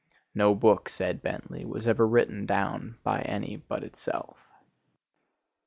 "No 0.33 0.55
book," 0.55 0.89
said 0.89 1.21
Bentley, 1.21 1.63
"was 1.63 1.87
ever 1.87 2.07
written 2.07 2.47
down 2.47 2.97
by 3.03 3.21
any 3.21 3.57
but 3.57 3.83
itself." 3.83 4.49